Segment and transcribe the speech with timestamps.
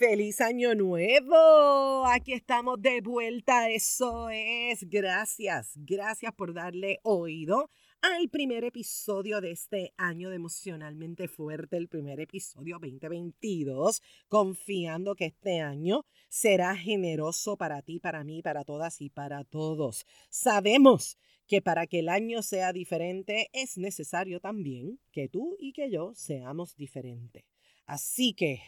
[0.00, 2.06] ¡Feliz Año Nuevo!
[2.06, 4.88] Aquí estamos de vuelta, eso es.
[4.88, 7.68] Gracias, gracias por darle oído
[8.00, 15.26] al primer episodio de este año de Emocionalmente Fuerte, el primer episodio 2022, confiando que
[15.26, 20.06] este año será generoso para ti, para mí, para todas y para todos.
[20.30, 25.90] Sabemos que para que el año sea diferente es necesario también que tú y que
[25.90, 27.44] yo seamos diferentes.
[27.84, 28.62] Así que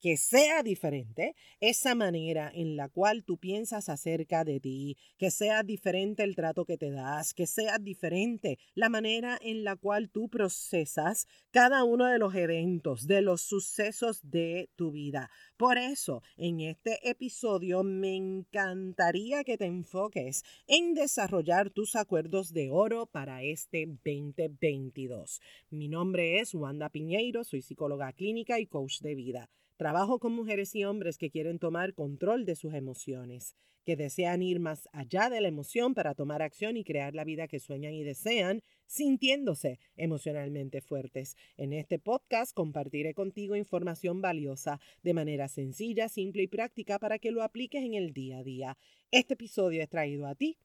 [0.00, 5.62] que sea diferente, esa manera en la cual tú piensas acerca de ti, que sea
[5.62, 10.28] diferente el trato que te das, que sea diferente la manera en la cual tú
[10.28, 15.30] procesas cada uno de los eventos, de los sucesos de tu vida.
[15.56, 22.70] Por eso, en este episodio me encantaría que te enfoques en desarrollar tus acuerdos de
[22.70, 25.40] oro para este 2022.
[25.70, 29.50] Mi nombre es Wanda Piñeiro, soy psicóloga clínica y coach de vida.
[29.80, 33.56] Trabajo con mujeres y hombres que quieren tomar control de sus emociones,
[33.86, 37.48] que desean ir más allá de la emoción para tomar acción y crear la vida
[37.48, 41.34] que sueñan y desean, sintiéndose emocionalmente fuertes.
[41.56, 47.30] En este podcast compartiré contigo información valiosa de manera sencilla, simple y práctica para que
[47.30, 48.76] lo apliques en el día a día.
[49.10, 50.58] Este episodio es traído a ti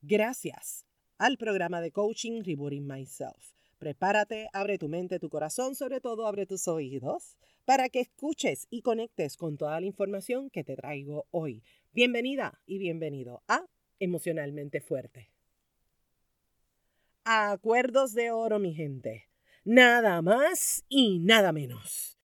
[0.00, 0.86] gracias
[1.18, 3.63] al programa de coaching Rebooting Myself.
[3.84, 8.80] Prepárate, abre tu mente, tu corazón, sobre todo abre tus oídos para que escuches y
[8.80, 11.62] conectes con toda la información que te traigo hoy.
[11.92, 13.66] Bienvenida y bienvenido a
[13.98, 15.28] Emocionalmente Fuerte.
[17.24, 19.28] Acuerdos de oro, mi gente.
[19.64, 22.18] Nada más y nada menos.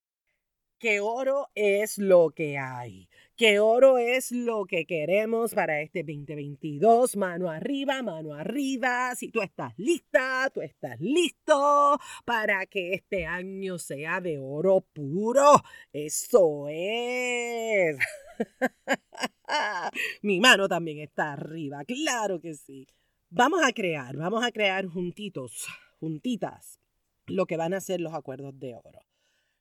[0.78, 3.09] Que oro es lo que hay
[3.41, 7.16] que oro es lo que queremos para este 2022.
[7.16, 9.14] Mano arriba, mano arriba.
[9.14, 15.62] Si tú estás lista, tú estás listo para que este año sea de oro puro.
[15.91, 17.97] Eso es.
[20.20, 22.86] Mi mano también está arriba, claro que sí.
[23.31, 25.66] Vamos a crear, vamos a crear juntitos,
[25.98, 26.78] juntitas,
[27.25, 29.09] lo que van a ser los acuerdos de oro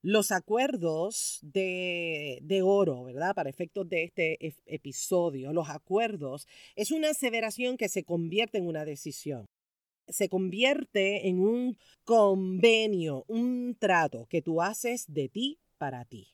[0.02, 3.36] los acuerdos de, oro, ¿verdad?
[3.36, 8.86] Para efectos de este episodio, los acuerdos es una aseveración que se convierte en una
[8.86, 9.48] decisión.
[10.08, 16.34] Se convierte en un convenio, un trato que tú haces de ti para ti.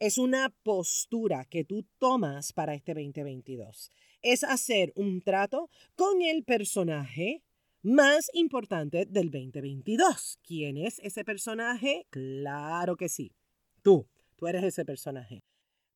[0.00, 3.90] Es una postura que tú tomas para este 2022.
[4.22, 7.42] Es hacer un trato con el personaje
[7.84, 10.38] más importante del 2022.
[10.42, 12.06] ¿Quién es ese personaje?
[12.08, 13.36] Claro que sí.
[13.82, 15.44] Tú, tú eres ese personaje.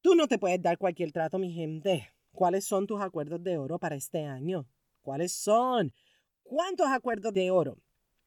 [0.03, 2.12] Tú no te puedes dar cualquier trato, mi gente.
[2.31, 4.69] ¿Cuáles son tus acuerdos de oro para este año?
[5.00, 5.94] ¿Cuáles son?
[6.43, 7.78] ¿Cuántos acuerdos de oro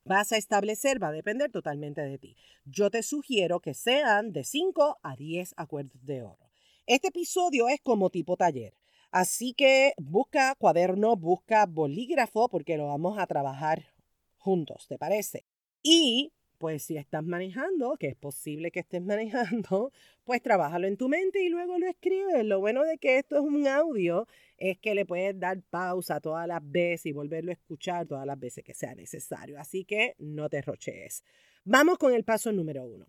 [0.06, 1.02] vas a establecer?
[1.02, 2.36] Va a depender totalmente de ti.
[2.66, 6.50] Yo te sugiero que sean de 5 a 10 acuerdos de oro.
[6.88, 8.74] Este episodio es como tipo taller.
[9.12, 13.94] Así que busca cuaderno, busca bolígrafo porque lo vamos a trabajar
[14.38, 15.46] juntos, ¿te parece?
[15.84, 19.92] Y pues si estás manejando, que es posible que estés manejando,
[20.24, 22.46] pues trabájalo en tu mente y luego lo escribes.
[22.46, 24.28] Lo bueno de que esto es un audio
[24.58, 28.40] es que le puedes dar pausa todas las veces y volverlo a escuchar todas las
[28.40, 29.60] veces que sea necesario.
[29.60, 31.26] Así que no te rochees.
[31.66, 33.08] Vamos con el paso número uno.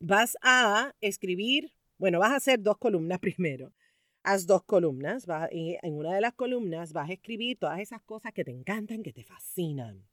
[0.00, 3.72] Vas a escribir, bueno, vas a hacer dos columnas primero
[4.28, 5.26] haz dos columnas.
[5.50, 9.02] y en una de las columnas vas a escribir todas esas cosas que te encantan,
[9.02, 10.06] que te fascinan.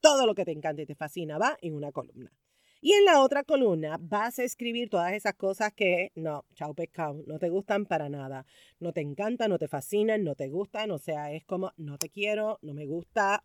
[0.00, 2.32] Todo lo que te encanta y te fascina va en una columna.
[2.80, 7.22] Y en la otra columna vas a escribir todas esas cosas que no, chao pescado,
[7.26, 8.46] no te gustan para nada.
[8.80, 10.90] No te encantan, no te fascinan, no te gustan.
[10.90, 13.44] O sea, es como no te quiero, no me gusta,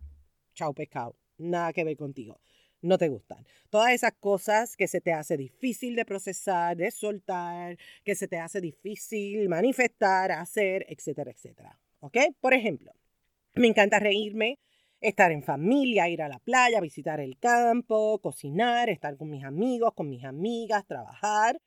[0.56, 1.18] chao pescado.
[1.38, 2.40] Nada que ver contigo
[2.82, 3.46] no te gustan.
[3.70, 8.38] Todas esas cosas que se te hace difícil de procesar, de soltar, que se te
[8.38, 11.80] hace difícil manifestar, hacer, etcétera, etcétera.
[12.00, 12.18] ¿Ok?
[12.40, 12.94] Por ejemplo,
[13.56, 14.60] me encanta reírme,
[15.02, 19.94] estar en familia, ir a la playa, visitar el campo, cocinar, estar con mis amigos,
[19.94, 21.60] con mis amigas, trabajar.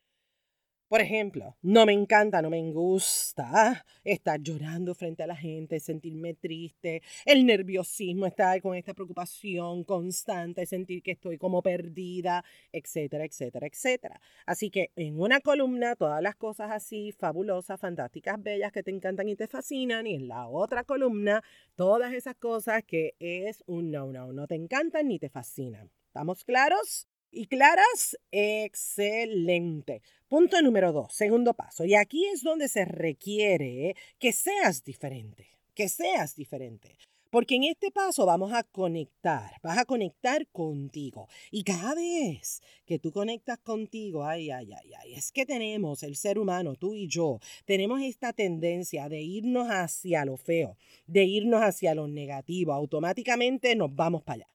[0.91, 6.33] Por ejemplo, no me encanta, no me gusta estar llorando frente a la gente, sentirme
[6.33, 12.43] triste, el nerviosismo, estar con esta preocupación constante, sentir que estoy como perdida,
[12.73, 14.19] etcétera, etcétera, etcétera.
[14.45, 19.29] Así que en una columna todas las cosas así fabulosas, fantásticas, bellas que te encantan
[19.29, 21.41] y te fascinan y en la otra columna
[21.75, 25.89] todas esas cosas que es un no, no, no te encantan ni te fascinan.
[26.07, 27.07] ¿Estamos claros?
[27.31, 30.01] Y claras, excelente.
[30.27, 31.85] Punto número dos, segundo paso.
[31.85, 36.97] Y aquí es donde se requiere que seas diferente, que seas diferente.
[37.29, 41.29] Porque en este paso vamos a conectar, vas a conectar contigo.
[41.49, 46.17] Y cada vez que tú conectas contigo, ay, ay, ay, ay, es que tenemos, el
[46.17, 50.75] ser humano, tú y yo, tenemos esta tendencia de irnos hacia lo feo,
[51.07, 52.73] de irnos hacia lo negativo.
[52.73, 54.47] Automáticamente nos vamos para allá.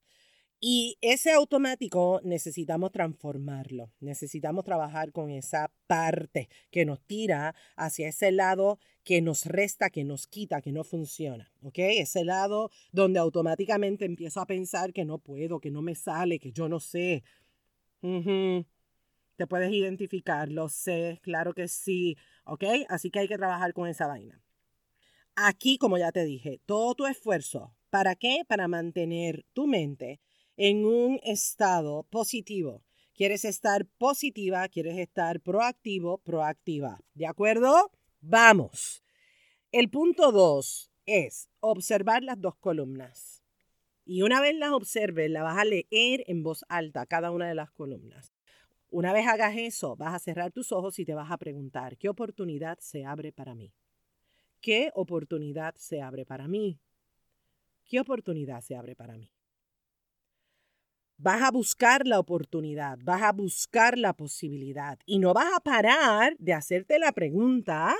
[0.59, 8.31] Y ese automático necesitamos transformarlo, necesitamos trabajar con esa parte que nos tira hacia ese
[8.31, 11.77] lado que nos resta, que nos quita, que no funciona, ¿ok?
[11.77, 16.51] Ese lado donde automáticamente empiezo a pensar que no puedo, que no me sale, que
[16.51, 17.23] yo no sé.
[18.01, 22.63] Te puedes identificar, lo sé, claro que sí, ¿ok?
[22.89, 24.41] Así que hay que trabajar con esa vaina.
[25.35, 28.41] Aquí, como ya te dije, todo tu esfuerzo, ¿para qué?
[28.47, 30.19] Para mantener tu mente
[30.57, 32.83] en un estado positivo.
[33.13, 36.99] Quieres estar positiva, quieres estar proactivo, proactiva.
[37.13, 37.91] ¿De acuerdo?
[38.21, 39.03] Vamos.
[39.71, 43.43] El punto dos es observar las dos columnas.
[44.05, 47.55] Y una vez las observes, la vas a leer en voz alta, cada una de
[47.55, 48.33] las columnas.
[48.89, 52.07] Una vez hagas eso, vas a cerrar tus ojos y te vas a preguntar, ¿qué
[52.07, 53.73] oportunidad se abre para mí?
[54.61, 56.79] ¿Qué oportunidad se abre para mí?
[57.85, 59.36] ¿Qué oportunidad se abre para mí?
[61.19, 66.35] Vas a buscar la oportunidad, vas a buscar la posibilidad y no vas a parar
[66.37, 67.95] de hacerte la pregunta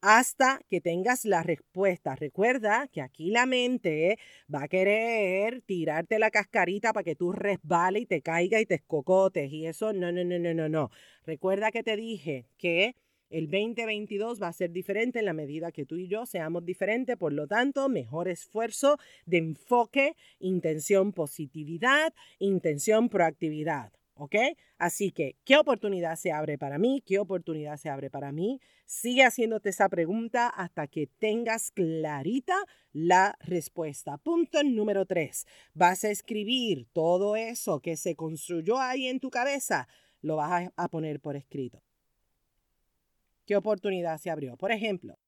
[0.00, 2.16] hasta que tengas la respuesta.
[2.16, 4.18] Recuerda que aquí la mente
[4.52, 8.76] va a querer tirarte la cascarita para que tú resbales y te caiga y te
[8.76, 10.90] escocotes y eso no, no, no, no, no, no.
[11.24, 12.96] Recuerda que te dije que
[13.30, 17.16] el 2022 va a ser diferente en la medida que tú y yo seamos diferentes,
[17.16, 23.92] por lo tanto, mejor esfuerzo de enfoque, intención positividad, intención proactividad.
[24.14, 24.34] ¿Ok?
[24.76, 27.02] Así que, ¿qué oportunidad se abre para mí?
[27.06, 28.60] ¿Qué oportunidad se abre para mí?
[28.84, 32.54] Sigue haciéndote esa pregunta hasta que tengas clarita
[32.92, 34.18] la respuesta.
[34.18, 35.46] Punto número tres.
[35.72, 39.88] Vas a escribir todo eso que se construyó ahí en tu cabeza,
[40.20, 41.80] lo vas a, a poner por escrito.
[43.50, 44.56] ¿Qué oportunidad se abrió?
[44.56, 45.18] Por ejemplo,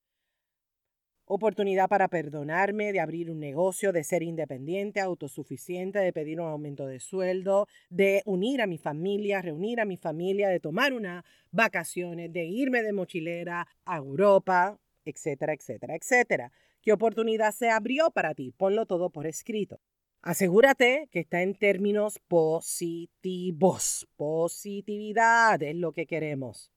[1.24, 6.86] oportunidad para perdonarme, de abrir un negocio, de ser independiente, autosuficiente, de pedir un aumento
[6.86, 12.32] de sueldo, de unir a mi familia, reunir a mi familia, de tomar unas vacaciones,
[12.32, 16.52] de irme de mochilera a Europa, etcétera, etcétera, etcétera.
[16.80, 18.52] ¿Qué oportunidad se abrió para ti?
[18.56, 19.80] Ponlo todo por escrito.
[20.20, 24.06] Asegúrate que está en términos positivos.
[24.14, 26.70] Positividad es lo que queremos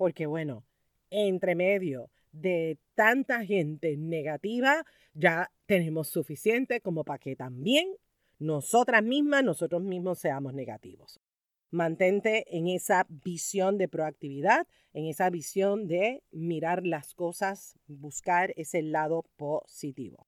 [0.00, 0.64] porque bueno,
[1.10, 4.82] entre medio de tanta gente negativa,
[5.12, 7.86] ya tenemos suficiente como para que también
[8.38, 11.20] nosotras mismas, nosotros mismos seamos negativos.
[11.70, 18.80] Mantente en esa visión de proactividad, en esa visión de mirar las cosas, buscar ese
[18.80, 20.26] lado positivo.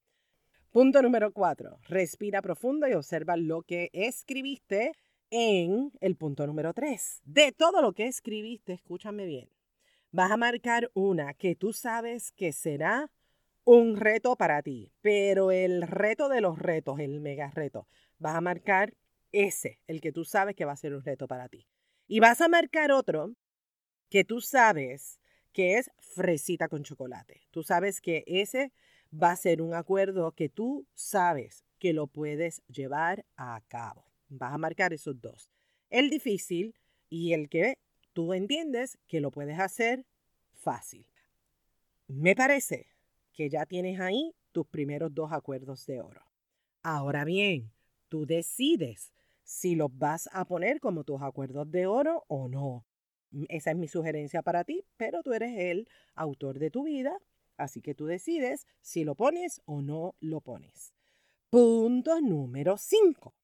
[0.70, 4.92] Punto número cuatro, respira profundo y observa lo que escribiste
[5.30, 7.22] en el punto número tres.
[7.24, 9.48] De todo lo que escribiste, escúchame bien,
[10.12, 13.10] vas a marcar una que tú sabes que será
[13.64, 17.88] un reto para ti, pero el reto de los retos, el mega reto,
[18.18, 18.94] vas a marcar
[19.32, 21.66] ese, el que tú sabes que va a ser un reto para ti.
[22.06, 23.34] Y vas a marcar otro
[24.10, 25.18] que tú sabes
[25.52, 27.42] que es fresita con chocolate.
[27.50, 28.72] Tú sabes que ese
[29.12, 34.04] va a ser un acuerdo que tú sabes que lo puedes llevar a cabo.
[34.28, 35.50] Vas a marcar esos dos.
[35.88, 36.74] El difícil
[37.08, 37.78] y el que
[38.12, 40.06] tú entiendes que lo puedes hacer
[40.52, 41.06] fácil.
[42.06, 42.88] Me parece
[43.32, 46.22] que ya tienes ahí tus primeros dos acuerdos de oro.
[46.82, 47.72] Ahora bien,
[48.08, 49.12] tú decides
[49.44, 52.84] si los vas a poner como tus acuerdos de oro o no.
[53.48, 57.16] Esa es mi sugerencia para ti, pero tú eres el autor de tu vida,
[57.56, 60.92] así que tú decides si lo pones o no lo pones.
[61.48, 63.34] Punto número 5.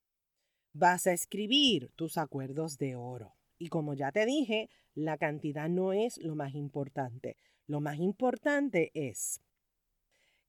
[0.73, 3.38] Vas a escribir tus acuerdos de oro.
[3.59, 7.35] Y como ya te dije, la cantidad no es lo más importante.
[7.67, 9.41] Lo más importante es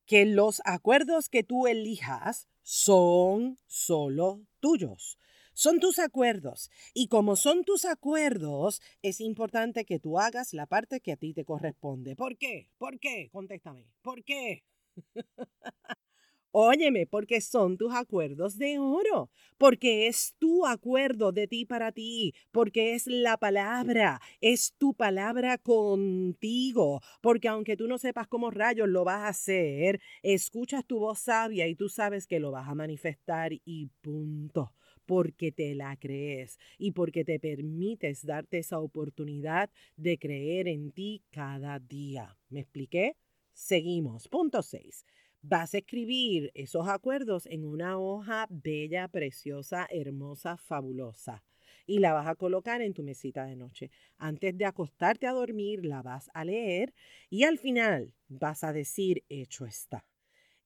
[0.07, 5.19] que los acuerdos que tú elijas son solo tuyos.
[5.53, 6.71] Son tus acuerdos.
[6.95, 11.35] Y como son tus acuerdos, es importante que tú hagas la parte que a ti
[11.35, 12.17] te corresponde.
[12.17, 12.71] ¿Por qué?
[12.79, 13.29] ¿Por qué?
[13.31, 13.87] Contéstame.
[14.03, 14.63] ¿Por qué?
[16.53, 22.35] Óyeme, porque son tus acuerdos de oro, porque es tu acuerdo de ti para ti,
[22.51, 28.89] porque es la palabra, es tu palabra contigo, porque aunque tú no sepas cómo rayos
[28.89, 32.75] lo vas a hacer, escuchas tu voz sabia y tú sabes que lo vas a
[32.75, 34.75] manifestar y punto
[35.07, 41.23] porque te la crees y porque te permites darte esa oportunidad de creer en ti
[41.31, 42.37] cada día.
[42.49, 43.17] ¿Me expliqué?
[43.53, 44.29] Seguimos.
[44.29, 45.05] Punto 6
[45.43, 51.43] Vas a escribir esos acuerdos en una hoja bella, preciosa, hermosa, fabulosa
[51.87, 53.91] y la vas a colocar en tu mesita de noche.
[54.19, 56.95] Antes de acostarte a dormir, la vas a leer
[57.31, 60.05] y al final vas a decir, hecho está.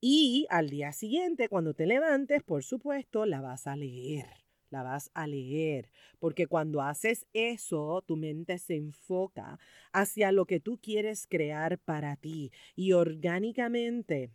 [0.00, 4.26] Y al día siguiente, cuando te levantes, por supuesto, la vas a leer.
[4.70, 9.58] La vas a leer, porque cuando haces eso, tu mente se enfoca
[9.92, 14.32] hacia lo que tú quieres crear para ti y orgánicamente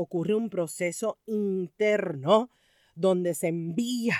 [0.00, 2.50] ocurre un proceso interno
[2.94, 4.16] donde se envía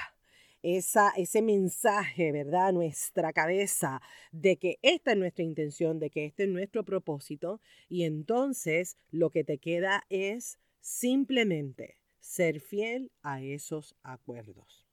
[0.62, 2.68] esa, ese mensaje, ¿verdad?
[2.68, 7.60] A nuestra cabeza de que esta es nuestra intención, de que este es nuestro propósito.
[7.88, 14.84] Y entonces lo que te queda es simplemente ser fiel a esos acuerdos.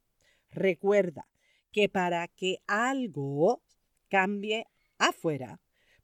[0.51, 1.27] Recuerda
[1.71, 3.63] que para que algo
[4.07, 4.67] cambie
[4.99, 5.59] afuera,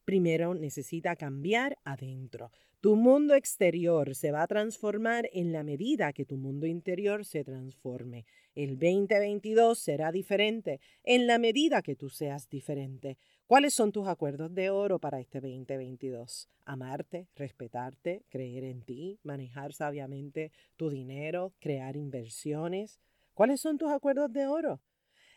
[0.06, 2.52] primero necesita cambiar adentro.
[2.82, 7.44] Tu mundo exterior se va a transformar en la medida que tu mundo interior se
[7.44, 8.26] transforme.
[8.56, 13.20] El 2022 será diferente en la medida que tú seas diferente.
[13.46, 16.50] ¿Cuáles son tus acuerdos de oro para este 2022?
[16.66, 23.00] Amarte, respetarte, creer en ti, manejar sabiamente tu dinero, crear inversiones.
[23.36, 24.82] ¿Cuáles son tus acuerdos de oro?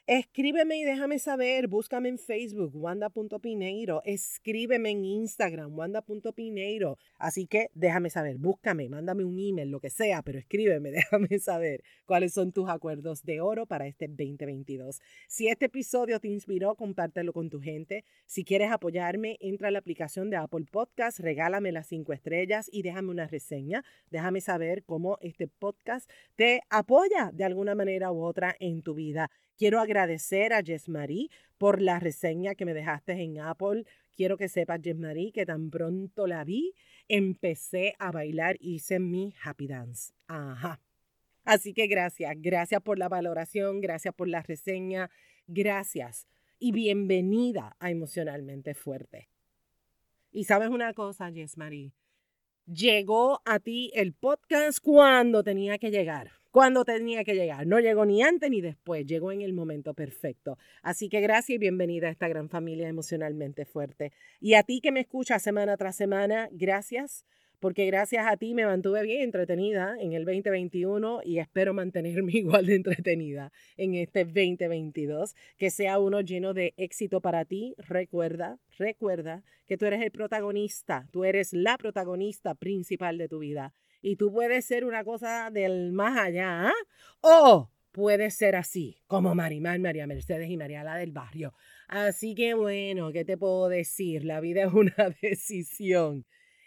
[0.07, 1.67] Escríbeme y déjame saber.
[1.67, 4.03] Búscame en Facebook, wanda.pineiro.
[4.05, 6.99] Escríbeme en Instagram, wanda.pineiro.
[7.17, 8.37] Así que déjame saber.
[8.37, 13.23] Búscame, mándame un email, lo que sea, pero escríbeme, déjame saber cuáles son tus acuerdos
[13.23, 15.01] de oro para este 2022.
[15.27, 18.05] Si este episodio te inspiró, compártelo con tu gente.
[18.27, 22.83] Si quieres apoyarme, entra a la aplicación de Apple Podcast, regálame las cinco estrellas y
[22.83, 23.83] déjame una reseña.
[24.11, 29.31] Déjame saber cómo este podcast te apoya de alguna manera u otra en tu vida.
[29.57, 33.85] Quiero agradecer a Jess Marie por la reseña que me dejaste en Apple.
[34.17, 36.75] Quiero que sepas, Jess Marie, que tan pronto la vi,
[37.09, 40.13] empecé a bailar, hice mi happy dance.
[40.27, 40.81] Ajá.
[41.45, 45.11] Así que gracias, gracias por la valoración, gracias por la reseña,
[45.47, 46.27] gracias
[46.59, 49.29] y bienvenida a Emocionalmente Fuerte.
[50.33, 51.93] Y sabes una cosa, Jess Marie,
[52.67, 57.67] llegó a ti el podcast cuando tenía que llegar cuando tenía que llegar.
[57.67, 60.57] No llegó ni antes ni después, llegó en el momento perfecto.
[60.83, 64.13] Así que gracias y bienvenida a esta gran familia emocionalmente fuerte.
[64.39, 67.27] Y a ti que me escuchas semana tras semana, gracias,
[67.61, 72.67] porque gracias a ti me mantuve bien entretenida en el 2021 y espero mantenerme igual
[72.67, 77.75] de entretenida en este 2022, que sea uno lleno de éxito para ti.
[77.79, 83.73] Recuerda, recuerda que tú eres el protagonista, tú eres la protagonista principal de tu vida
[84.03, 86.75] y tú puedes ser una cosa del más allá, ¿ah?
[87.23, 91.55] o puedes ser así, como Marimar, María Mercedes y María la del barrio.
[91.87, 94.25] Así que bueno, ¿qué te puedo decir?
[94.25, 96.27] La vida es una decisión.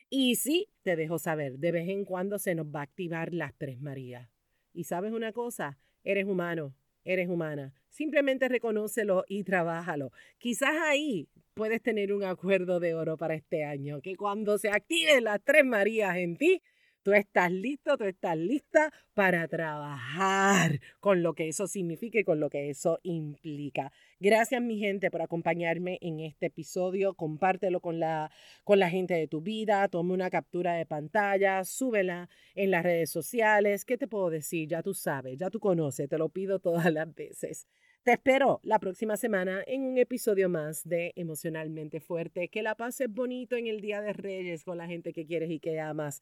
[0.10, 3.54] Y sí, te dejo saber, de vez en cuando se nos va a activar las
[3.58, 4.30] tres Marías.
[4.74, 6.74] Y sabes una cosa, eres humano,
[7.04, 7.74] eres humana.
[7.90, 10.12] Simplemente reconócelo y trabájalo.
[10.38, 15.24] Quizás ahí puedes tener un acuerdo de oro para este año, que cuando se activen
[15.24, 16.62] las tres Marías en ti,
[17.08, 22.42] Tú estás listo, tú estás lista para trabajar con lo que eso significa y con
[22.42, 23.94] lo que eso implica.
[24.20, 27.14] Gracias mi gente por acompañarme en este episodio.
[27.14, 28.30] Compártelo con la,
[28.66, 29.88] con la gente de tu vida.
[29.88, 33.86] Tome una captura de pantalla, súbela en las redes sociales.
[33.86, 34.68] ¿Qué te puedo decir?
[34.68, 37.70] Ya tú sabes, ya tú conoces, te lo pido todas las veces.
[38.04, 42.50] Te espero la próxima semana en un episodio más de Emocionalmente Fuerte.
[42.50, 45.60] Que la pases bonito en el Día de Reyes con la gente que quieres y
[45.60, 46.22] que amas.